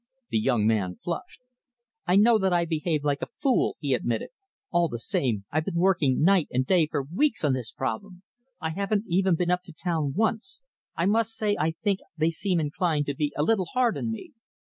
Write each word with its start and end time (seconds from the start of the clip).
The 0.31 0.39
young 0.39 0.65
man 0.65 0.97
flushed. 1.03 1.41
"I 2.07 2.15
know 2.15 2.39
that 2.39 2.51
I 2.51 2.65
behaved 2.65 3.05
like 3.05 3.21
a 3.21 3.29
fool," 3.39 3.75
he 3.79 3.93
admitted. 3.93 4.29
"All 4.71 4.89
the 4.89 4.97
same, 4.97 5.45
I've 5.51 5.65
been 5.65 5.75
working 5.77 6.23
night 6.23 6.47
and 6.49 6.65
day 6.65 6.87
for 6.89 7.03
weeks 7.03 7.43
on 7.43 7.53
this 7.53 7.71
problem. 7.71 8.23
I 8.59 8.71
haven't 8.71 9.05
even 9.07 9.35
been 9.35 9.51
up 9.51 9.61
to 9.65 9.73
town 9.73 10.13
once. 10.15 10.63
I 10.95 11.05
must 11.05 11.35
say 11.35 11.55
I 11.55 11.75
think 11.83 11.99
they 12.17 12.31
seem 12.31 12.59
inclined 12.59 13.05
to 13.05 13.15
be 13.15 13.31
a 13.37 13.43
little 13.43 13.67
hard 13.75 13.95
on 13.95 14.09
me." 14.09 14.31